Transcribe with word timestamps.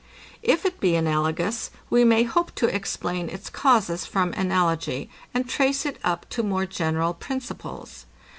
If 0.41 0.65
it 0.65 0.79
be 0.79 0.95
analogous, 0.95 1.69
we 1.91 2.03
may 2.03 2.23
hope 2.23 2.55
to 2.55 2.65
explain 2.65 3.29
its 3.29 3.51
causes 3.51 4.03
from 4.03 4.33
analogy, 4.33 5.11
and 5.31 5.47
trace 5.47 5.85
it 5.85 5.99
up 6.03 6.27
to 6.31 6.41
more 6.41 6.65
general 6.65 7.13
principles. 7.13 8.07